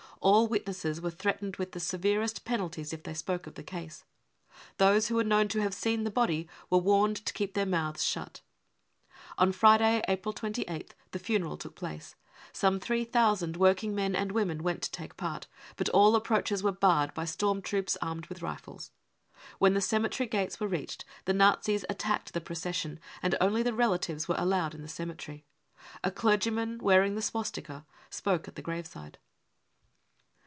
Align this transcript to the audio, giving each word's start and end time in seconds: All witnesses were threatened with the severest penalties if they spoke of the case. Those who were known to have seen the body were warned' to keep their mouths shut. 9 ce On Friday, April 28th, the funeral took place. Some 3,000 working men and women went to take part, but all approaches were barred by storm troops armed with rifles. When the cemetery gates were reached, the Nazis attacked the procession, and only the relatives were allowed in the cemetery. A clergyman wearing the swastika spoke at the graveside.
All 0.23 0.47
witnesses 0.47 1.01
were 1.01 1.09
threatened 1.09 1.55
with 1.55 1.71
the 1.71 1.79
severest 1.79 2.45
penalties 2.45 2.93
if 2.93 3.01
they 3.01 3.13
spoke 3.15 3.47
of 3.47 3.55
the 3.55 3.63
case. 3.63 4.03
Those 4.77 5.07
who 5.07 5.15
were 5.15 5.23
known 5.23 5.47
to 5.47 5.61
have 5.63 5.73
seen 5.73 6.03
the 6.03 6.11
body 6.11 6.47
were 6.69 6.77
warned' 6.77 7.17
to 7.25 7.33
keep 7.33 7.55
their 7.55 7.65
mouths 7.65 8.03
shut. 8.03 8.41
9 9.31 9.31
ce 9.31 9.33
On 9.39 9.51
Friday, 9.51 10.03
April 10.07 10.31
28th, 10.31 10.91
the 11.09 11.17
funeral 11.17 11.57
took 11.57 11.73
place. 11.73 12.13
Some 12.53 12.79
3,000 12.79 13.57
working 13.57 13.95
men 13.95 14.15
and 14.15 14.31
women 14.31 14.61
went 14.61 14.83
to 14.83 14.91
take 14.91 15.17
part, 15.17 15.47
but 15.75 15.89
all 15.89 16.15
approaches 16.15 16.61
were 16.61 16.71
barred 16.71 17.15
by 17.15 17.25
storm 17.25 17.59
troops 17.59 17.97
armed 17.99 18.27
with 18.27 18.43
rifles. 18.43 18.91
When 19.57 19.73
the 19.73 19.81
cemetery 19.81 20.27
gates 20.29 20.59
were 20.59 20.67
reached, 20.67 21.03
the 21.25 21.33
Nazis 21.33 21.83
attacked 21.89 22.33
the 22.35 22.41
procession, 22.41 22.99
and 23.23 23.33
only 23.41 23.63
the 23.63 23.73
relatives 23.73 24.27
were 24.27 24.35
allowed 24.37 24.75
in 24.75 24.83
the 24.83 24.87
cemetery. 24.87 25.45
A 26.03 26.11
clergyman 26.11 26.77
wearing 26.77 27.15
the 27.15 27.23
swastika 27.23 27.87
spoke 28.11 28.47
at 28.47 28.53
the 28.53 28.61
graveside. 28.61 29.17